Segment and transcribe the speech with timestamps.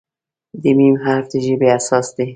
[0.61, 2.27] د "م" حرف د ژبې اساس دی.